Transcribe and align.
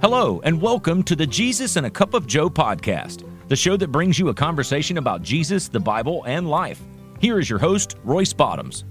Hello, 0.00 0.40
and 0.44 0.62
welcome 0.62 1.02
to 1.02 1.16
the 1.16 1.26
Jesus 1.26 1.74
and 1.74 1.84
a 1.84 1.90
Cup 1.90 2.14
of 2.14 2.24
Joe 2.24 2.48
podcast, 2.48 3.24
the 3.48 3.56
show 3.56 3.76
that 3.76 3.88
brings 3.88 4.16
you 4.16 4.28
a 4.28 4.34
conversation 4.34 4.96
about 4.96 5.22
Jesus, 5.22 5.66
the 5.66 5.80
Bible, 5.80 6.22
and 6.24 6.48
life. 6.48 6.80
Here 7.18 7.40
is 7.40 7.50
your 7.50 7.58
host, 7.58 7.96
Royce 8.04 8.32
Bottoms. 8.32 8.84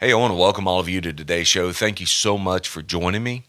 Hey, 0.00 0.10
I 0.10 0.14
want 0.14 0.30
to 0.30 0.38
welcome 0.38 0.66
all 0.66 0.80
of 0.80 0.88
you 0.88 1.02
to 1.02 1.12
today's 1.12 1.46
show. 1.46 1.72
Thank 1.72 2.00
you 2.00 2.06
so 2.06 2.38
much 2.38 2.70
for 2.70 2.80
joining 2.80 3.22
me. 3.22 3.44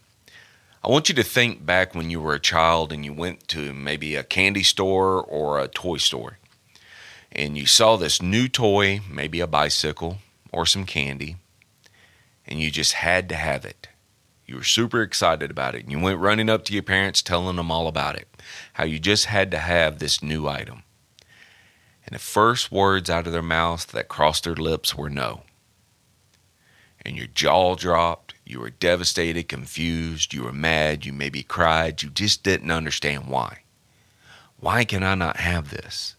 I 0.84 0.88
want 0.88 1.08
you 1.08 1.14
to 1.14 1.22
think 1.22 1.64
back 1.64 1.94
when 1.94 2.10
you 2.10 2.20
were 2.20 2.34
a 2.34 2.40
child 2.40 2.92
and 2.92 3.06
you 3.06 3.14
went 3.14 3.48
to 3.48 3.72
maybe 3.72 4.16
a 4.16 4.22
candy 4.22 4.64
store 4.64 5.22
or 5.22 5.58
a 5.58 5.66
toy 5.66 5.96
store 5.96 6.36
and 7.32 7.56
you 7.56 7.64
saw 7.64 7.96
this 7.96 8.20
new 8.20 8.48
toy, 8.48 9.00
maybe 9.10 9.40
a 9.40 9.46
bicycle 9.46 10.18
or 10.52 10.66
some 10.66 10.84
candy, 10.84 11.36
and 12.46 12.60
you 12.60 12.70
just 12.70 12.94
had 12.94 13.28
to 13.28 13.36
have 13.36 13.64
it. 13.64 13.88
You 14.46 14.56
were 14.56 14.64
super 14.64 15.00
excited 15.02 15.50
about 15.50 15.76
it. 15.76 15.84
And 15.84 15.92
you 15.92 16.00
went 16.00 16.18
running 16.18 16.50
up 16.50 16.64
to 16.64 16.72
your 16.72 16.82
parents 16.82 17.22
telling 17.22 17.54
them 17.54 17.70
all 17.70 17.86
about 17.86 18.16
it. 18.16 18.28
How 18.72 18.84
you 18.84 18.98
just 18.98 19.26
had 19.26 19.52
to 19.52 19.58
have 19.58 19.98
this 19.98 20.24
new 20.24 20.48
item. 20.48 20.82
And 22.04 22.16
the 22.16 22.18
first 22.18 22.72
words 22.72 23.08
out 23.08 23.28
of 23.28 23.32
their 23.32 23.42
mouth 23.42 23.86
that 23.92 24.08
crossed 24.08 24.42
their 24.42 24.56
lips 24.56 24.96
were 24.96 25.08
no. 25.08 25.42
And 27.06 27.16
your 27.16 27.28
jaw 27.28 27.76
dropped. 27.76 28.34
You 28.44 28.58
were 28.58 28.70
devastated, 28.70 29.48
confused. 29.48 30.34
You 30.34 30.42
were 30.42 30.52
mad. 30.52 31.06
You 31.06 31.12
maybe 31.12 31.44
cried. 31.44 32.02
You 32.02 32.10
just 32.10 32.42
didn't 32.42 32.72
understand 32.72 33.28
why. 33.28 33.58
Why 34.58 34.84
can 34.84 35.04
I 35.04 35.14
not 35.14 35.36
have 35.36 35.70
this? 35.70 36.16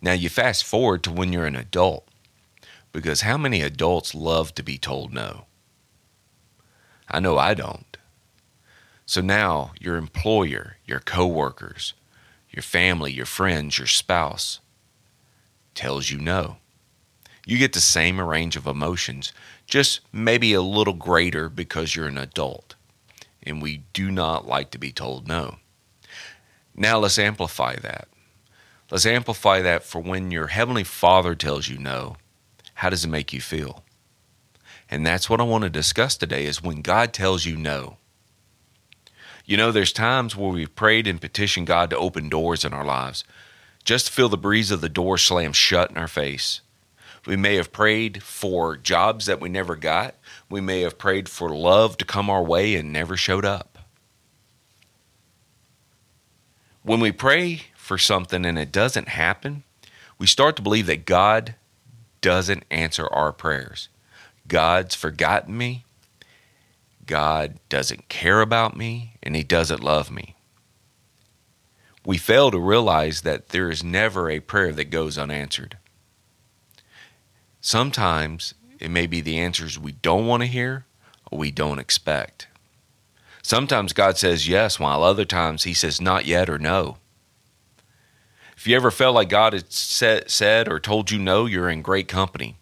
Now 0.00 0.12
you 0.12 0.28
fast 0.28 0.64
forward 0.64 1.02
to 1.02 1.10
when 1.10 1.32
you're 1.32 1.46
an 1.46 1.56
adult 1.56 2.06
because 2.94 3.22
how 3.22 3.36
many 3.36 3.60
adults 3.60 4.14
love 4.14 4.54
to 4.54 4.62
be 4.62 4.78
told 4.78 5.12
no? 5.12 5.46
I 7.10 7.18
know 7.18 7.36
I 7.36 7.52
don't. 7.52 7.98
So 9.04 9.20
now 9.20 9.72
your 9.80 9.96
employer, 9.96 10.76
your 10.86 11.00
coworkers, 11.00 11.92
your 12.50 12.62
family, 12.62 13.12
your 13.12 13.26
friends, 13.26 13.78
your 13.78 13.88
spouse 13.88 14.60
tells 15.74 16.08
you 16.08 16.18
no. 16.18 16.58
You 17.44 17.58
get 17.58 17.72
the 17.72 17.80
same 17.80 18.20
range 18.20 18.54
of 18.56 18.66
emotions, 18.66 19.32
just 19.66 20.00
maybe 20.12 20.54
a 20.54 20.62
little 20.62 20.94
greater 20.94 21.48
because 21.48 21.96
you're 21.96 22.06
an 22.06 22.16
adult. 22.16 22.76
And 23.42 23.60
we 23.60 23.82
do 23.92 24.12
not 24.12 24.46
like 24.46 24.70
to 24.70 24.78
be 24.78 24.92
told 24.92 25.26
no. 25.26 25.56
Now 26.76 27.00
let's 27.00 27.18
amplify 27.18 27.74
that. 27.76 28.06
Let's 28.88 29.04
amplify 29.04 29.62
that 29.62 29.82
for 29.82 30.00
when 30.00 30.30
your 30.30 30.46
Heavenly 30.46 30.84
Father 30.84 31.34
tells 31.34 31.68
you 31.68 31.76
no 31.76 32.18
how 32.74 32.90
does 32.90 33.04
it 33.04 33.08
make 33.08 33.32
you 33.32 33.40
feel? 33.40 33.84
And 34.90 35.06
that's 35.06 35.30
what 35.30 35.40
I 35.40 35.44
want 35.44 35.64
to 35.64 35.70
discuss 35.70 36.16
today 36.16 36.44
is 36.44 36.62
when 36.62 36.82
God 36.82 37.12
tells 37.12 37.46
you 37.46 37.56
no. 37.56 37.96
You 39.44 39.56
know, 39.56 39.72
there's 39.72 39.92
times 39.92 40.36
where 40.36 40.50
we've 40.50 40.74
prayed 40.74 41.06
and 41.06 41.20
petitioned 41.20 41.66
God 41.66 41.90
to 41.90 41.98
open 41.98 42.28
doors 42.28 42.64
in 42.64 42.72
our 42.72 42.84
lives, 42.84 43.24
just 43.84 44.06
to 44.06 44.12
feel 44.12 44.28
the 44.28 44.36
breeze 44.36 44.70
of 44.70 44.80
the 44.80 44.88
door 44.88 45.18
slam 45.18 45.52
shut 45.52 45.90
in 45.90 45.98
our 45.98 46.08
face. 46.08 46.60
We 47.26 47.36
may 47.36 47.56
have 47.56 47.72
prayed 47.72 48.22
for 48.22 48.76
jobs 48.76 49.26
that 49.26 49.40
we 49.40 49.48
never 49.48 49.76
got. 49.76 50.14
We 50.50 50.60
may 50.60 50.80
have 50.80 50.98
prayed 50.98 51.28
for 51.28 51.48
love 51.48 51.96
to 51.98 52.04
come 52.04 52.28
our 52.28 52.42
way 52.42 52.74
and 52.74 52.92
never 52.92 53.16
showed 53.16 53.44
up. 53.44 53.78
When 56.82 57.00
we 57.00 57.12
pray 57.12 57.62
for 57.76 57.96
something 57.96 58.44
and 58.44 58.58
it 58.58 58.70
doesn't 58.70 59.08
happen, 59.08 59.62
we 60.18 60.26
start 60.26 60.56
to 60.56 60.62
believe 60.62 60.86
that 60.86 61.06
God 61.06 61.54
doesn't 62.24 62.64
answer 62.70 63.06
our 63.12 63.32
prayers. 63.32 63.90
God's 64.48 64.94
forgotten 64.94 65.58
me. 65.58 65.84
God 67.04 67.58
doesn't 67.68 68.08
care 68.08 68.40
about 68.40 68.74
me 68.74 69.18
and 69.22 69.36
he 69.36 69.42
doesn't 69.42 69.84
love 69.84 70.10
me. 70.10 70.34
We 72.06 72.16
fail 72.16 72.50
to 72.50 72.58
realize 72.58 73.20
that 73.20 73.50
there 73.50 73.70
is 73.70 73.84
never 73.84 74.30
a 74.30 74.40
prayer 74.40 74.72
that 74.72 74.86
goes 74.86 75.18
unanswered. 75.18 75.76
Sometimes 77.60 78.54
it 78.80 78.90
may 78.90 79.06
be 79.06 79.20
the 79.20 79.38
answers 79.38 79.78
we 79.78 79.92
don't 79.92 80.26
want 80.26 80.44
to 80.44 80.46
hear 80.46 80.86
or 81.30 81.38
we 81.38 81.50
don't 81.50 81.78
expect. 81.78 82.48
Sometimes 83.42 83.92
God 83.92 84.16
says 84.16 84.48
yes, 84.48 84.80
while 84.80 85.02
other 85.02 85.26
times 85.26 85.64
he 85.64 85.74
says 85.74 86.00
not 86.00 86.24
yet 86.24 86.48
or 86.48 86.58
no. 86.58 86.96
If 88.64 88.68
you 88.68 88.76
ever 88.76 88.90
felt 88.90 89.14
like 89.14 89.28
God 89.28 89.52
had 89.52 89.70
said, 89.70 90.30
said 90.30 90.68
or 90.72 90.80
told 90.80 91.10
you 91.10 91.18
no, 91.18 91.44
you're 91.44 91.68
in 91.68 91.82
great 91.82 92.08
company. 92.08 92.56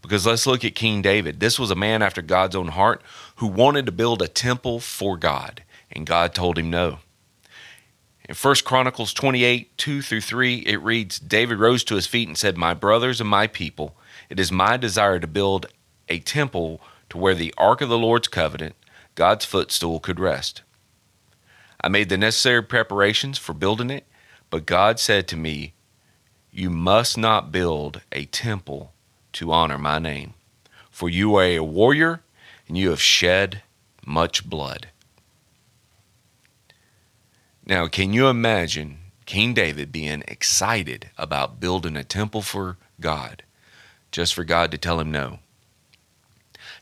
Because 0.00 0.24
let's 0.24 0.46
look 0.46 0.64
at 0.64 0.76
King 0.76 1.02
David. 1.02 1.40
This 1.40 1.58
was 1.58 1.72
a 1.72 1.74
man 1.74 2.02
after 2.02 2.22
God's 2.22 2.54
own 2.54 2.68
heart 2.68 3.02
who 3.34 3.48
wanted 3.48 3.84
to 3.86 3.90
build 3.90 4.22
a 4.22 4.28
temple 4.28 4.78
for 4.78 5.16
God, 5.16 5.64
and 5.90 6.06
God 6.06 6.36
told 6.36 6.56
him 6.56 6.70
no. 6.70 7.00
In 8.28 8.36
1 8.36 8.54
Chronicles 8.64 9.12
28 9.12 9.76
2 9.76 10.02
through 10.02 10.20
3, 10.20 10.58
it 10.58 10.80
reads 10.82 11.18
David 11.18 11.58
rose 11.58 11.82
to 11.82 11.96
his 11.96 12.06
feet 12.06 12.28
and 12.28 12.38
said, 12.38 12.56
My 12.56 12.72
brothers 12.72 13.20
and 13.20 13.28
my 13.28 13.48
people, 13.48 13.96
it 14.28 14.38
is 14.38 14.52
my 14.52 14.76
desire 14.76 15.18
to 15.18 15.26
build 15.26 15.66
a 16.08 16.20
temple 16.20 16.80
to 17.08 17.18
where 17.18 17.34
the 17.34 17.52
ark 17.58 17.80
of 17.80 17.88
the 17.88 17.98
Lord's 17.98 18.28
covenant, 18.28 18.76
God's 19.16 19.46
footstool, 19.46 19.98
could 19.98 20.20
rest. 20.20 20.62
I 21.80 21.88
made 21.88 22.08
the 22.08 22.16
necessary 22.16 22.62
preparations 22.62 23.36
for 23.36 23.52
building 23.52 23.90
it 23.90 24.06
but 24.50 24.66
God 24.66 24.98
said 24.98 25.28
to 25.28 25.36
me, 25.36 25.72
You 26.50 26.70
must 26.70 27.16
not 27.16 27.52
build 27.52 28.02
a 28.12 28.24
temple 28.26 28.92
to 29.34 29.52
honor 29.52 29.78
my 29.78 29.98
name, 29.98 30.34
for 30.90 31.08
you 31.08 31.36
are 31.36 31.44
a 31.44 31.60
warrior 31.60 32.20
and 32.68 32.76
you 32.76 32.90
have 32.90 33.00
shed 33.00 33.62
much 34.04 34.48
blood. 34.48 34.88
Now, 37.64 37.86
can 37.86 38.12
you 38.12 38.26
imagine 38.26 38.98
King 39.26 39.54
David 39.54 39.92
being 39.92 40.24
excited 40.26 41.10
about 41.16 41.60
building 41.60 41.96
a 41.96 42.02
temple 42.02 42.42
for 42.42 42.76
God, 43.00 43.44
just 44.10 44.34
for 44.34 44.42
God 44.42 44.72
to 44.72 44.78
tell 44.78 44.98
him 44.98 45.12
no? 45.12 45.38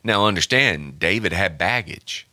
Now, 0.03 0.27
understand, 0.27 0.99
David 0.99 1.33
had 1.33 1.59
baggage 1.59 2.27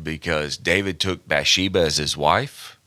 because 0.00 0.56
David 0.56 1.00
took 1.00 1.26
Bathsheba 1.26 1.80
as 1.80 1.96
his 1.96 2.16
wife 2.16 2.78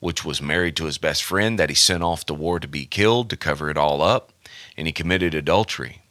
which 0.00 0.24
was 0.24 0.42
married 0.42 0.76
to 0.76 0.86
his 0.86 0.98
best 0.98 1.22
friend 1.22 1.58
that 1.58 1.68
he 1.68 1.74
sent 1.74 2.02
off 2.02 2.24
to 2.26 2.34
war 2.34 2.58
to 2.58 2.66
be 2.66 2.86
killed 2.86 3.30
to 3.30 3.36
cover 3.36 3.70
it 3.70 3.76
all 3.76 4.02
up, 4.02 4.32
and 4.76 4.86
he 4.86 4.92
committed 4.92 5.34
adultery. 5.34 6.02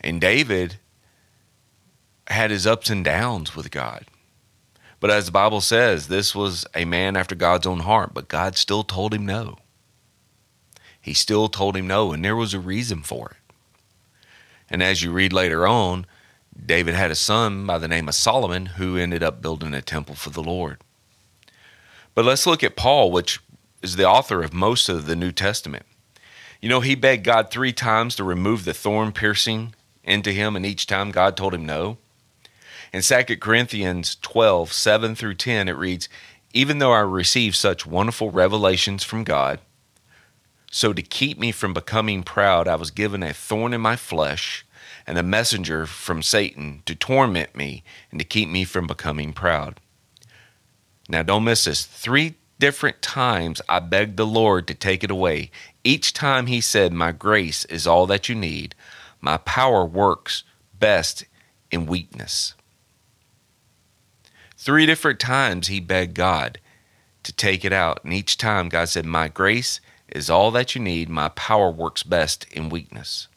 And 0.00 0.20
David 0.20 0.78
had 2.26 2.50
his 2.50 2.66
ups 2.66 2.90
and 2.90 3.04
downs 3.04 3.56
with 3.56 3.70
God. 3.70 4.04
But 5.00 5.10
as 5.10 5.26
the 5.26 5.32
Bible 5.32 5.60
says, 5.60 6.08
this 6.08 6.34
was 6.34 6.66
a 6.74 6.84
man 6.84 7.16
after 7.16 7.34
God's 7.34 7.66
own 7.66 7.80
heart, 7.80 8.12
but 8.12 8.28
God 8.28 8.56
still 8.56 8.82
told 8.82 9.14
him 9.14 9.24
no. 9.24 9.58
He 11.00 11.14
still 11.14 11.48
told 11.48 11.76
him 11.76 11.86
no, 11.86 12.12
and 12.12 12.24
there 12.24 12.36
was 12.36 12.52
a 12.52 12.60
reason 12.60 13.02
for 13.02 13.30
it. 13.30 13.54
And 14.68 14.82
as 14.82 15.02
you 15.02 15.12
read 15.12 15.32
later 15.32 15.66
on, 15.66 16.06
David 16.66 16.94
had 16.94 17.10
a 17.10 17.14
son 17.14 17.64
by 17.64 17.78
the 17.78 17.88
name 17.88 18.08
of 18.08 18.14
Solomon 18.14 18.66
who 18.66 18.96
ended 18.96 19.22
up 19.22 19.40
building 19.40 19.72
a 19.72 19.80
temple 19.80 20.16
for 20.16 20.30
the 20.30 20.42
Lord. 20.42 20.78
But 22.18 22.24
let's 22.24 22.48
look 22.48 22.64
at 22.64 22.74
Paul, 22.74 23.12
which 23.12 23.38
is 23.80 23.94
the 23.94 24.08
author 24.08 24.42
of 24.42 24.52
most 24.52 24.88
of 24.88 25.06
the 25.06 25.14
New 25.14 25.30
Testament. 25.30 25.86
You 26.60 26.68
know, 26.68 26.80
he 26.80 26.96
begged 26.96 27.22
God 27.22 27.48
three 27.48 27.72
times 27.72 28.16
to 28.16 28.24
remove 28.24 28.64
the 28.64 28.74
thorn 28.74 29.12
piercing 29.12 29.72
into 30.02 30.32
him, 30.32 30.56
and 30.56 30.66
each 30.66 30.88
time 30.88 31.12
God 31.12 31.36
told 31.36 31.54
him 31.54 31.64
no. 31.64 31.96
In 32.92 33.02
2 33.02 33.36
Corinthians 33.36 34.16
12, 34.16 34.72
7 34.72 35.14
through 35.14 35.34
10, 35.34 35.68
it 35.68 35.76
reads, 35.76 36.08
Even 36.52 36.80
though 36.80 36.90
I 36.90 37.02
received 37.02 37.54
such 37.54 37.86
wonderful 37.86 38.32
revelations 38.32 39.04
from 39.04 39.22
God, 39.22 39.60
so 40.72 40.92
to 40.92 41.02
keep 41.02 41.38
me 41.38 41.52
from 41.52 41.72
becoming 41.72 42.24
proud, 42.24 42.66
I 42.66 42.74
was 42.74 42.90
given 42.90 43.22
a 43.22 43.32
thorn 43.32 43.72
in 43.72 43.80
my 43.80 43.94
flesh 43.94 44.66
and 45.06 45.18
a 45.18 45.22
messenger 45.22 45.86
from 45.86 46.24
Satan 46.24 46.82
to 46.84 46.96
torment 46.96 47.54
me 47.54 47.84
and 48.10 48.18
to 48.18 48.24
keep 48.24 48.48
me 48.48 48.64
from 48.64 48.88
becoming 48.88 49.32
proud. 49.32 49.78
Now, 51.08 51.22
don't 51.22 51.44
miss 51.44 51.64
this. 51.64 51.84
Three 51.84 52.34
different 52.58 53.00
times 53.00 53.62
I 53.68 53.80
begged 53.80 54.16
the 54.16 54.26
Lord 54.26 54.66
to 54.66 54.74
take 54.74 55.02
it 55.02 55.10
away. 55.10 55.50
Each 55.82 56.12
time 56.12 56.46
He 56.46 56.60
said, 56.60 56.92
My 56.92 57.12
grace 57.12 57.64
is 57.66 57.86
all 57.86 58.06
that 58.06 58.28
you 58.28 58.34
need. 58.34 58.74
My 59.20 59.38
power 59.38 59.84
works 59.84 60.44
best 60.78 61.24
in 61.70 61.86
weakness. 61.86 62.54
Three 64.56 64.86
different 64.86 65.18
times 65.18 65.68
He 65.68 65.80
begged 65.80 66.14
God 66.14 66.60
to 67.22 67.32
take 67.32 67.64
it 67.64 67.72
out. 67.72 68.04
And 68.04 68.12
each 68.12 68.36
time 68.36 68.68
God 68.68 68.88
said, 68.88 69.06
My 69.06 69.28
grace 69.28 69.80
is 70.08 70.28
all 70.28 70.50
that 70.50 70.74
you 70.74 70.80
need. 70.80 71.08
My 71.08 71.28
power 71.30 71.70
works 71.70 72.02
best 72.02 72.46
in 72.52 72.68
weakness. 72.68 73.28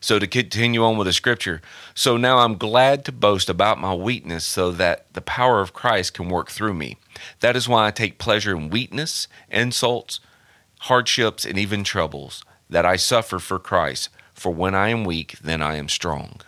So 0.00 0.18
to 0.18 0.26
continue 0.26 0.84
on 0.84 0.96
with 0.96 1.06
the 1.06 1.12
scripture, 1.12 1.60
so 1.94 2.16
now 2.16 2.38
I'm 2.38 2.56
glad 2.56 3.04
to 3.04 3.12
boast 3.12 3.48
about 3.48 3.80
my 3.80 3.94
weakness 3.94 4.44
so 4.44 4.70
that 4.72 5.12
the 5.14 5.20
power 5.20 5.60
of 5.60 5.72
Christ 5.72 6.14
can 6.14 6.28
work 6.28 6.50
through 6.50 6.74
me. 6.74 6.98
That 7.40 7.56
is 7.56 7.68
why 7.68 7.86
I 7.86 7.90
take 7.90 8.18
pleasure 8.18 8.56
in 8.56 8.70
weakness, 8.70 9.28
insults, 9.50 10.20
hardships, 10.80 11.44
and 11.44 11.58
even 11.58 11.82
troubles 11.84 12.44
that 12.68 12.84
I 12.84 12.96
suffer 12.96 13.38
for 13.38 13.58
Christ. 13.58 14.10
for 14.36 14.52
when 14.52 14.74
I 14.74 14.90
am 14.90 15.04
weak, 15.04 15.38
then 15.42 15.62
I 15.62 15.76
am 15.76 15.88
strong. 15.88 16.42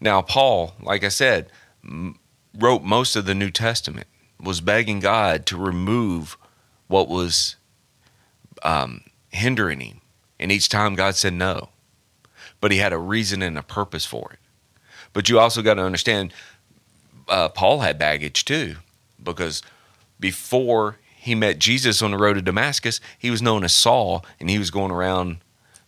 Now, 0.00 0.20
Paul, 0.20 0.74
like 0.82 1.02
I 1.02 1.08
said, 1.08 1.50
wrote 2.54 2.82
most 2.82 3.16
of 3.16 3.24
the 3.24 3.34
New 3.34 3.50
Testament, 3.50 4.06
was 4.38 4.60
begging 4.60 5.00
God 5.00 5.46
to 5.46 5.56
remove 5.56 6.36
what 6.86 7.08
was 7.08 7.56
um, 8.62 9.00
hindering 9.30 9.80
him. 9.80 10.00
And 10.40 10.52
each 10.52 10.68
time 10.68 10.94
God 10.94 11.16
said 11.16 11.32
no. 11.32 11.70
But 12.60 12.72
he 12.72 12.78
had 12.78 12.92
a 12.92 12.98
reason 12.98 13.42
and 13.42 13.58
a 13.58 13.62
purpose 13.62 14.04
for 14.04 14.32
it. 14.32 14.38
But 15.12 15.28
you 15.28 15.38
also 15.38 15.62
got 15.62 15.74
to 15.74 15.82
understand, 15.82 16.32
uh, 17.28 17.48
Paul 17.48 17.80
had 17.80 17.98
baggage 17.98 18.44
too, 18.44 18.76
because 19.22 19.62
before 20.20 20.98
he 21.16 21.34
met 21.34 21.58
Jesus 21.58 22.02
on 22.02 22.12
the 22.12 22.18
road 22.18 22.34
to 22.34 22.42
Damascus, 22.42 23.00
he 23.18 23.30
was 23.30 23.42
known 23.42 23.64
as 23.64 23.72
Saul, 23.72 24.24
and 24.38 24.48
he 24.50 24.58
was 24.58 24.70
going 24.70 24.90
around 24.90 25.38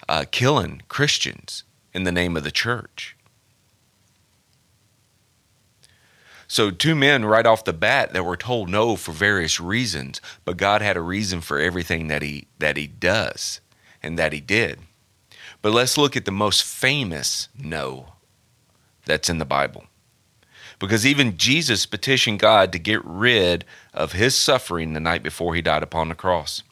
uh, 0.08 0.24
killing 0.30 0.82
Christians 0.88 1.64
in 1.92 2.04
the 2.04 2.12
name 2.12 2.36
of 2.36 2.44
the 2.44 2.50
church. 2.50 3.16
So, 6.48 6.72
two 6.72 6.96
men 6.96 7.24
right 7.24 7.46
off 7.46 7.64
the 7.64 7.72
bat 7.72 8.12
that 8.12 8.24
were 8.24 8.36
told 8.36 8.68
no 8.68 8.96
for 8.96 9.12
various 9.12 9.60
reasons, 9.60 10.20
but 10.44 10.56
God 10.56 10.82
had 10.82 10.96
a 10.96 11.00
reason 11.00 11.40
for 11.40 11.60
everything 11.60 12.08
that 12.08 12.22
he 12.22 12.48
that 12.58 12.76
he 12.76 12.88
does 12.88 13.60
and 14.02 14.18
that 14.18 14.32
he 14.32 14.40
did. 14.40 14.80
But 15.62 15.72
let's 15.72 15.98
look 15.98 16.16
at 16.16 16.24
the 16.24 16.32
most 16.32 16.64
famous 16.64 17.48
no 17.58 18.14
that's 19.04 19.28
in 19.28 19.38
the 19.38 19.44
Bible. 19.44 19.84
Because 20.78 21.04
even 21.04 21.36
Jesus 21.36 21.84
petitioned 21.84 22.38
God 22.38 22.72
to 22.72 22.78
get 22.78 23.04
rid 23.04 23.66
of 23.92 24.12
his 24.12 24.34
suffering 24.34 24.92
the 24.92 25.00
night 25.00 25.22
before 25.22 25.54
he 25.54 25.60
died 25.60 25.82
upon 25.82 26.08
the 26.08 26.14
cross. 26.14 26.62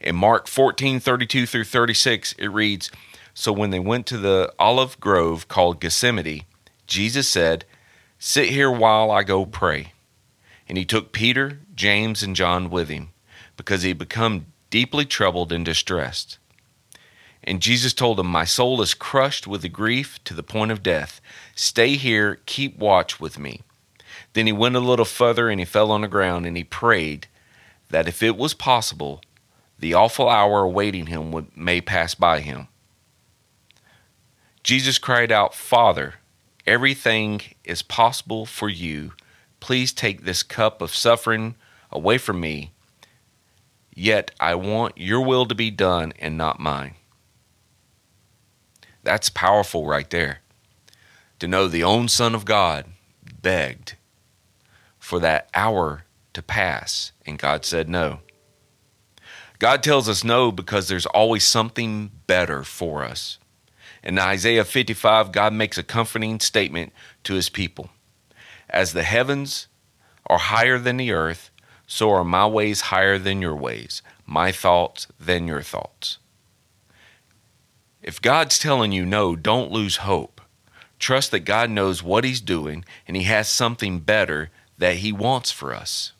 In 0.00 0.16
Mark 0.16 0.48
14 0.48 1.00
32 1.00 1.46
through 1.46 1.64
36, 1.64 2.34
it 2.38 2.48
reads 2.48 2.90
So 3.34 3.52
when 3.52 3.70
they 3.70 3.78
went 3.78 4.06
to 4.06 4.18
the 4.18 4.52
olive 4.58 4.98
grove 4.98 5.48
called 5.48 5.80
Gethsemane, 5.80 6.44
Jesus 6.86 7.28
said, 7.28 7.66
Sit 8.18 8.48
here 8.48 8.70
while 8.70 9.10
I 9.10 9.22
go 9.22 9.44
pray. 9.44 9.92
And 10.66 10.78
he 10.78 10.86
took 10.86 11.12
Peter, 11.12 11.58
James, 11.74 12.22
and 12.22 12.34
John 12.34 12.70
with 12.70 12.88
him, 12.88 13.10
because 13.56 13.82
he 13.82 13.90
had 13.90 13.98
become 13.98 14.46
deeply 14.70 15.04
troubled 15.04 15.52
and 15.52 15.64
distressed. 15.64 16.38
And 17.46 17.60
Jesus 17.60 17.92
told 17.92 18.18
him, 18.18 18.26
My 18.26 18.44
soul 18.44 18.80
is 18.82 18.94
crushed 18.94 19.46
with 19.46 19.62
the 19.62 19.68
grief 19.68 20.22
to 20.24 20.34
the 20.34 20.42
point 20.42 20.70
of 20.70 20.82
death. 20.82 21.20
Stay 21.54 21.96
here, 21.96 22.40
keep 22.46 22.78
watch 22.78 23.20
with 23.20 23.38
me. 23.38 23.62
Then 24.32 24.46
he 24.46 24.52
went 24.52 24.76
a 24.76 24.80
little 24.80 25.04
further 25.04 25.48
and 25.48 25.60
he 25.60 25.66
fell 25.66 25.90
on 25.90 26.00
the 26.00 26.08
ground 26.08 26.46
and 26.46 26.56
he 26.56 26.64
prayed 26.64 27.28
that 27.90 28.08
if 28.08 28.22
it 28.22 28.36
was 28.36 28.54
possible, 28.54 29.20
the 29.78 29.94
awful 29.94 30.28
hour 30.28 30.62
awaiting 30.62 31.06
him 31.06 31.30
would, 31.32 31.56
may 31.56 31.80
pass 31.80 32.14
by 32.14 32.40
him. 32.40 32.68
Jesus 34.62 34.98
cried 34.98 35.30
out, 35.30 35.54
Father, 35.54 36.14
Everything 36.66 37.42
is 37.62 37.82
possible 37.82 38.46
for 38.46 38.70
you. 38.70 39.12
Please 39.60 39.92
take 39.92 40.24
this 40.24 40.42
cup 40.42 40.80
of 40.80 40.94
suffering 40.94 41.56
away 41.92 42.16
from 42.16 42.40
me. 42.40 42.70
Yet 43.94 44.30
I 44.40 44.54
want 44.54 44.96
your 44.96 45.20
will 45.20 45.44
to 45.46 45.54
be 45.54 45.70
done 45.70 46.14
and 46.18 46.38
not 46.38 46.58
mine. 46.58 46.94
That's 49.04 49.28
powerful 49.28 49.86
right 49.86 50.08
there. 50.08 50.40
To 51.38 51.46
know 51.46 51.68
the 51.68 51.84
own 51.84 52.08
Son 52.08 52.34
of 52.34 52.44
God 52.44 52.86
begged 53.42 53.96
for 54.98 55.20
that 55.20 55.48
hour 55.54 56.04
to 56.32 56.42
pass, 56.42 57.12
and 57.26 57.38
God 57.38 57.64
said 57.64 57.88
no. 57.88 58.20
God 59.58 59.82
tells 59.82 60.08
us 60.08 60.24
no 60.24 60.50
because 60.50 60.88
there's 60.88 61.06
always 61.06 61.46
something 61.46 62.10
better 62.26 62.64
for 62.64 63.04
us. 63.04 63.38
In 64.02 64.18
Isaiah 64.18 64.64
55, 64.64 65.32
God 65.32 65.52
makes 65.52 65.78
a 65.78 65.82
comforting 65.82 66.40
statement 66.40 66.92
to 67.24 67.34
his 67.34 67.48
people 67.48 67.90
As 68.68 68.92
the 68.92 69.02
heavens 69.02 69.68
are 70.26 70.38
higher 70.38 70.78
than 70.78 70.96
the 70.96 71.12
earth, 71.12 71.50
so 71.86 72.10
are 72.10 72.24
my 72.24 72.46
ways 72.46 72.82
higher 72.82 73.18
than 73.18 73.42
your 73.42 73.54
ways, 73.54 74.02
my 74.26 74.50
thoughts 74.50 75.06
than 75.20 75.46
your 75.46 75.62
thoughts. 75.62 76.18
If 78.04 78.20
God's 78.20 78.58
telling 78.58 78.92
you 78.92 79.06
no, 79.06 79.34
don't 79.34 79.72
lose 79.72 79.96
hope. 79.96 80.42
Trust 80.98 81.30
that 81.30 81.40
God 81.40 81.70
knows 81.70 82.02
what 82.02 82.22
He's 82.22 82.42
doing 82.42 82.84
and 83.08 83.16
He 83.16 83.22
has 83.22 83.48
something 83.48 84.00
better 84.00 84.50
that 84.76 84.96
He 84.96 85.10
wants 85.10 85.50
for 85.50 85.74
us. 85.74 86.12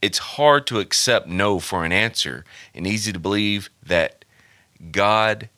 It's 0.00 0.18
hard 0.18 0.66
to 0.68 0.80
accept 0.80 1.28
no 1.28 1.58
for 1.60 1.84
an 1.84 1.92
answer 1.92 2.46
and 2.74 2.86
easy 2.86 3.12
to 3.12 3.18
believe 3.18 3.68
that 3.84 4.24
God 4.90 5.50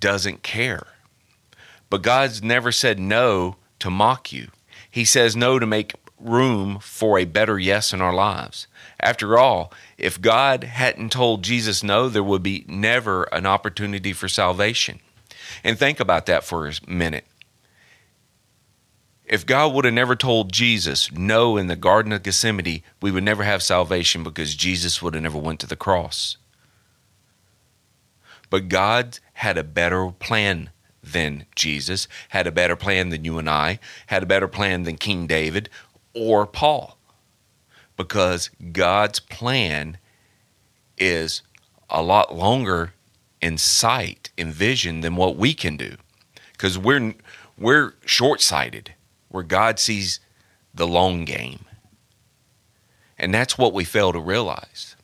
doesn't 0.00 0.42
care. 0.42 0.86
But 1.90 2.02
God's 2.02 2.42
never 2.42 2.72
said 2.72 2.98
no 2.98 3.56
to 3.80 3.90
mock 3.90 4.32
you. 4.32 4.48
He 4.90 5.04
says 5.04 5.36
no 5.36 5.58
to 5.58 5.66
make 5.66 5.94
room 6.18 6.78
for 6.80 7.18
a 7.18 7.24
better 7.24 7.58
yes 7.58 7.92
in 7.92 8.00
our 8.00 8.14
lives. 8.14 8.66
After 9.00 9.38
all, 9.38 9.72
if 9.98 10.20
God 10.20 10.64
hadn't 10.64 11.12
told 11.12 11.42
Jesus 11.42 11.82
no, 11.82 12.08
there 12.08 12.22
would 12.22 12.42
be 12.42 12.64
never 12.66 13.24
an 13.24 13.46
opportunity 13.46 14.12
for 14.12 14.28
salvation. 14.28 15.00
And 15.62 15.78
think 15.78 16.00
about 16.00 16.26
that 16.26 16.44
for 16.44 16.66
a 16.66 16.72
minute. 16.86 17.26
If 19.24 19.44
God 19.44 19.74
would 19.74 19.84
have 19.84 19.94
never 19.94 20.14
told 20.14 20.52
Jesus 20.52 21.10
no 21.10 21.56
in 21.56 21.66
the 21.66 21.76
Garden 21.76 22.12
of 22.12 22.22
Gethsemane, 22.22 22.82
we 23.02 23.10
would 23.10 23.24
never 23.24 23.42
have 23.42 23.62
salvation 23.62 24.22
because 24.22 24.54
Jesus 24.54 25.02
would 25.02 25.14
have 25.14 25.22
never 25.22 25.38
went 25.38 25.58
to 25.60 25.66
the 25.66 25.76
cross. 25.76 26.36
But 28.48 28.68
God 28.68 29.18
had 29.34 29.58
a 29.58 29.64
better 29.64 30.12
plan 30.12 30.70
than 31.02 31.46
Jesus, 31.54 32.08
had 32.30 32.46
a 32.46 32.52
better 32.52 32.76
plan 32.76 33.10
than 33.10 33.24
you 33.24 33.38
and 33.38 33.48
I, 33.48 33.78
had 34.06 34.22
a 34.22 34.26
better 34.26 34.48
plan 34.48 34.84
than 34.84 34.96
King 34.96 35.26
David 35.26 35.68
or 36.16 36.46
Paul. 36.46 36.98
Because 37.96 38.50
God's 38.72 39.20
plan 39.20 39.98
is 40.98 41.42
a 41.88 42.02
lot 42.02 42.34
longer 42.34 42.92
in 43.40 43.58
sight, 43.58 44.30
in 44.36 44.50
vision 44.50 45.00
than 45.02 45.16
what 45.16 45.36
we 45.36 45.54
can 45.54 45.76
do. 45.76 45.96
Because 46.52 46.78
we're 46.78 47.14
we're 47.58 47.94
short-sighted, 48.04 48.92
where 49.28 49.42
God 49.42 49.78
sees 49.78 50.20
the 50.74 50.86
long 50.86 51.24
game. 51.24 51.64
And 53.18 53.32
that's 53.32 53.56
what 53.56 53.72
we 53.72 53.84
fail 53.84 54.12
to 54.12 54.20
realize 54.20 54.96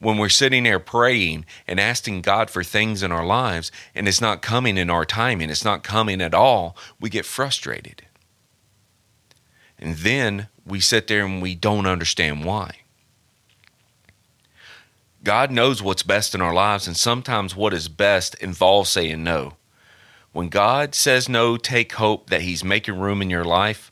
when 0.00 0.16
we're 0.16 0.28
sitting 0.28 0.64
there 0.64 0.78
praying 0.78 1.44
and 1.66 1.80
asking 1.80 2.22
God 2.22 2.50
for 2.50 2.62
things 2.62 3.02
in 3.02 3.12
our 3.12 3.26
lives 3.26 3.72
and 3.94 4.06
it's 4.06 4.20
not 4.20 4.42
coming 4.42 4.78
in 4.78 4.90
our 4.90 5.04
time 5.04 5.40
and 5.40 5.50
it's 5.50 5.64
not 5.64 5.82
coming 5.82 6.20
at 6.20 6.34
all, 6.34 6.76
we 7.00 7.10
get 7.10 7.24
frustrated. 7.24 8.04
And 9.78 9.96
then 9.96 10.48
we 10.66 10.80
sit 10.80 11.06
there 11.06 11.24
and 11.24 11.40
we 11.40 11.54
don't 11.54 11.86
understand 11.86 12.44
why. 12.44 12.78
God 15.24 15.50
knows 15.50 15.82
what's 15.82 16.02
best 16.02 16.34
in 16.34 16.40
our 16.40 16.54
lives, 16.54 16.86
and 16.86 16.96
sometimes 16.96 17.54
what 17.54 17.74
is 17.74 17.88
best 17.88 18.34
involves 18.36 18.90
saying 18.90 19.22
no. 19.22 19.54
When 20.32 20.48
God 20.48 20.94
says 20.94 21.28
no, 21.28 21.56
take 21.56 21.92
hope 21.94 22.30
that 22.30 22.42
He's 22.42 22.62
making 22.62 22.98
room 22.98 23.20
in 23.20 23.30
your 23.30 23.44
life 23.44 23.90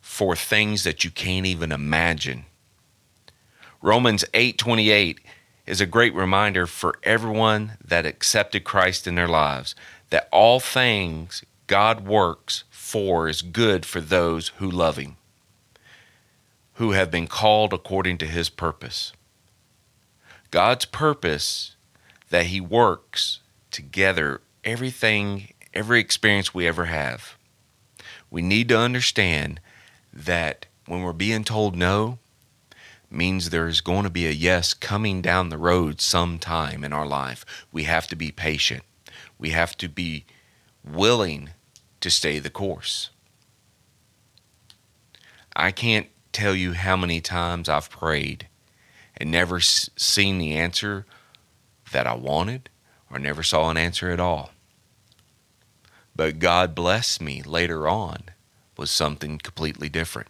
for 0.00 0.36
things 0.36 0.84
that 0.84 1.04
you 1.04 1.10
can't 1.10 1.46
even 1.46 1.72
imagine. 1.72 2.44
Romans 3.80 4.24
8 4.34 4.58
28 4.58 5.20
is 5.66 5.80
a 5.80 5.86
great 5.86 6.14
reminder 6.14 6.66
for 6.66 6.98
everyone 7.02 7.72
that 7.84 8.06
accepted 8.06 8.64
Christ 8.64 9.06
in 9.06 9.14
their 9.14 9.28
lives 9.28 9.74
that 10.10 10.28
all 10.32 10.60
things 10.60 11.44
God 11.66 12.06
works 12.06 12.64
for 12.88 13.28
is 13.28 13.42
good 13.42 13.84
for 13.84 14.00
those 14.00 14.48
who 14.56 14.70
love 14.70 14.96
Him, 14.96 15.16
who 16.74 16.92
have 16.92 17.10
been 17.10 17.26
called 17.26 17.74
according 17.74 18.16
to 18.18 18.26
His 18.26 18.48
purpose. 18.48 19.12
God's 20.50 20.86
purpose 20.86 21.76
that 22.30 22.46
He 22.46 22.62
works 22.62 23.40
together 23.70 24.40
everything, 24.64 25.52
every 25.74 26.00
experience 26.00 26.54
we 26.54 26.66
ever 26.66 26.86
have. 26.86 27.36
We 28.30 28.40
need 28.40 28.70
to 28.70 28.78
understand 28.78 29.60
that 30.10 30.64
when 30.86 31.02
we're 31.02 31.12
being 31.12 31.44
told 31.44 31.76
no, 31.76 32.18
means 33.10 33.50
there's 33.50 33.82
going 33.82 34.04
to 34.04 34.10
be 34.10 34.26
a 34.26 34.30
yes 34.30 34.72
coming 34.72 35.20
down 35.20 35.50
the 35.50 35.58
road 35.58 36.00
sometime 36.00 36.82
in 36.82 36.94
our 36.94 37.06
life. 37.06 37.44
We 37.70 37.84
have 37.84 38.06
to 38.08 38.16
be 38.16 38.32
patient. 38.32 38.82
We 39.38 39.50
have 39.50 39.76
to 39.78 39.88
be 39.88 40.24
willing 40.82 41.50
to 42.00 42.10
stay 42.10 42.38
the 42.38 42.50
course. 42.50 43.10
I 45.54 45.70
can't 45.70 46.08
tell 46.32 46.54
you 46.54 46.72
how 46.72 46.96
many 46.96 47.20
times 47.20 47.68
I've 47.68 47.90
prayed 47.90 48.46
and 49.16 49.30
never 49.30 49.60
seen 49.60 50.38
the 50.38 50.54
answer 50.54 51.04
that 51.90 52.06
I 52.06 52.14
wanted 52.14 52.70
or 53.10 53.18
never 53.18 53.42
saw 53.42 53.70
an 53.70 53.76
answer 53.76 54.10
at 54.10 54.20
all. 54.20 54.50
But 56.14 56.38
God 56.38 56.74
blessed 56.74 57.20
me 57.20 57.42
later 57.42 57.88
on 57.88 58.24
with 58.76 58.88
something 58.88 59.38
completely 59.38 59.88
different. 59.88 60.28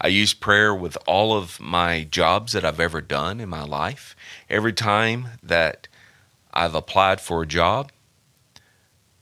I 0.00 0.08
use 0.08 0.32
prayer 0.32 0.74
with 0.74 0.96
all 1.06 1.36
of 1.36 1.60
my 1.60 2.04
jobs 2.04 2.52
that 2.52 2.64
I've 2.64 2.80
ever 2.80 3.00
done 3.00 3.40
in 3.40 3.48
my 3.48 3.62
life. 3.62 4.16
Every 4.48 4.72
time 4.72 5.28
that 5.42 5.88
I've 6.54 6.74
applied 6.74 7.20
for 7.20 7.42
a 7.42 7.46
job, 7.46 7.92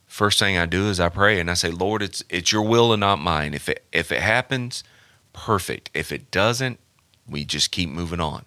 first 0.09 0.39
thing 0.41 0.59
I 0.59 0.67
do 0.67 0.89
is 0.89 0.99
I 0.99 1.11
pray 1.11 1.39
and 1.39 1.51
I 1.51 1.55
say, 1.55 1.71
Lord, 1.71 2.03
it's 2.03 2.25
it's 2.29 2.51
your 2.51 2.63
will 2.63 2.93
and 2.93 3.01
not 3.01 3.21
mine. 3.21 3.55
If 3.55 3.69
it 3.69 3.85
if 3.93 4.11
it 4.11 4.21
happens, 4.21 4.83
perfect. 5.33 5.91
If 5.95 6.11
it 6.11 6.31
doesn't, 6.33 6.81
we 7.29 7.45
just 7.45 7.71
keep 7.71 7.89
moving 7.89 8.21
on. 8.21 8.45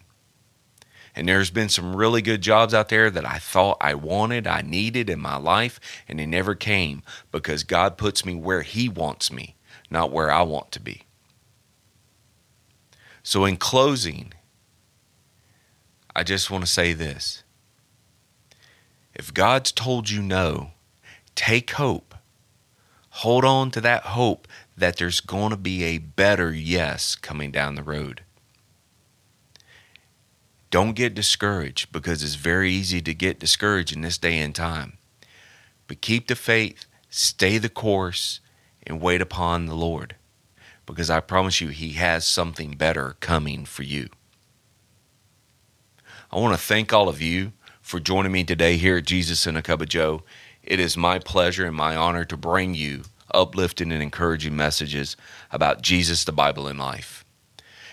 And 1.16 1.28
there's 1.28 1.50
been 1.50 1.70
some 1.70 1.96
really 1.96 2.22
good 2.22 2.42
jobs 2.42 2.74
out 2.74 2.90
there 2.90 3.10
that 3.10 3.28
I 3.28 3.38
thought 3.38 3.78
I 3.82 3.96
wanted, 3.96 4.48
I 4.48 4.62
needed 4.62 5.10
in 5.10 5.20
my 5.20 5.36
life, 5.36 5.80
and 6.08 6.18
they 6.20 6.26
never 6.26 6.56
came 6.56 7.04
because 7.32 7.64
God 7.64 7.98
puts 7.98 8.26
me 8.26 8.34
where 8.34 8.62
He 8.62 8.88
wants 8.88 9.32
me, 9.32 9.56
not 9.90 10.12
where 10.12 10.32
I 10.32 10.42
want 10.44 10.72
to 10.72 10.80
be. 10.80 11.04
So, 13.24 13.46
in 13.46 13.58
closing, 13.58 14.34
I 16.16 16.24
just 16.24 16.50
want 16.50 16.64
to 16.64 16.72
say 16.72 16.94
this. 16.94 17.44
If 19.14 19.34
God's 19.34 19.72
told 19.72 20.10
you 20.10 20.22
no, 20.22 20.72
take 21.36 21.72
hope. 21.72 22.16
Hold 23.10 23.44
on 23.44 23.72
to 23.72 23.82
that 23.82 24.04
hope 24.04 24.48
that 24.78 24.98
there's 24.98 25.20
going 25.20 25.52
to 25.52 25.58
be 25.58 25.84
a 25.84 25.98
better 25.98 26.54
yes 26.54 27.16
coming 27.16 27.52
down 27.52 27.76
the 27.76 27.84
road. 27.84 28.24
Don't 30.70 30.94
get 30.94 31.14
discouraged 31.14 31.92
because 31.92 32.24
it's 32.24 32.36
very 32.36 32.72
easy 32.72 33.02
to 33.02 33.14
get 33.14 33.40
discouraged 33.40 33.94
in 33.94 34.02
this 34.02 34.18
day 34.18 34.40
and 34.40 34.56
time. 34.56 34.98
But 35.88 36.00
keep 36.00 36.28
the 36.28 36.36
faith, 36.36 36.86
stay 37.10 37.58
the 37.58 37.68
course, 37.68 38.40
and 38.88 39.02
wait 39.02 39.22
upon 39.22 39.66
the 39.66 39.76
Lord 39.76 40.16
because 40.86 41.10
I 41.10 41.20
promise 41.22 41.62
you, 41.62 41.70
He 41.70 41.94
has 41.94 42.26
something 42.26 42.72
better 42.72 43.16
coming 43.20 43.66
for 43.66 43.84
you. 43.84 44.10
I 46.32 46.40
want 46.40 46.54
to 46.54 46.62
thank 46.62 46.92
all 46.94 47.10
of 47.10 47.22
you 47.22 47.54
for 47.82 48.00
joining 48.00 48.32
me 48.32 48.44
today 48.44 48.78
here 48.78 48.98
at 48.98 49.06
Jesus 49.06 49.48
in 49.48 49.56
a 49.56 49.62
Cup 49.62 49.82
of 49.82 49.90
Joe. 49.90 50.24
It 50.64 50.80
is 50.80 50.96
my 50.96 51.20
pleasure 51.20 51.66
and 51.66 51.76
my 51.76 51.96
honor 51.96 52.26
to 52.26 52.38
bring 52.38 52.74
you 52.74 53.04
uplifting 53.34 53.92
and 53.92 54.02
encouraging 54.02 54.56
messages 54.56 55.16
about 55.52 55.82
Jesus, 55.82 56.24
the 56.24 56.32
Bible, 56.32 56.68
and 56.68 56.80
life. 56.80 57.26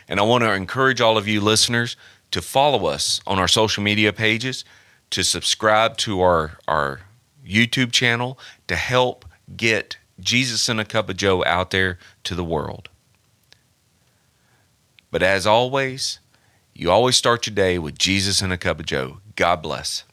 And 0.09 0.19
I 0.19 0.23
want 0.23 0.45
to 0.45 0.53
encourage 0.53 1.01
all 1.01 1.17
of 1.17 1.29
you 1.29 1.41
listeners 1.41 1.97
to 2.31 2.43
follow 2.43 2.87
us 2.87 3.21
on 3.27 3.39
our 3.39 3.49
social 3.49 3.83
media 3.83 4.13
pages, 4.13 4.65
to 5.11 5.23
subscribe 5.23 5.97
to 5.99 6.21
our, 6.21 6.59
our 6.67 7.01
YouTube 7.47 7.93
channel 7.93 8.39
to 8.67 8.77
help 8.77 9.25
get 9.57 9.97
Jesus 10.21 10.69
in 10.69 10.79
a 10.79 10.85
Cup 10.85 11.09
of 11.09 11.17
Joe 11.17 11.45
out 11.45 11.71
there 11.71 11.99
to 12.25 12.35
the 12.35 12.45
world. 12.45 12.89
But 15.11 15.23
as 15.23 15.47
always, 15.47 16.19
you 16.75 16.91
always 16.91 17.17
start 17.17 17.47
your 17.47 17.55
day 17.55 17.79
with 17.79 17.99
Jesus 17.99 18.43
in 18.43 18.53
a 18.53 18.59
Cup 18.59 18.81
of 18.81 18.87
Joe. 18.87 19.19
God 19.37 19.63
bless. 19.63 20.05